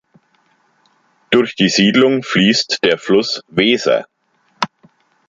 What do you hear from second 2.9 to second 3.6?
Fluss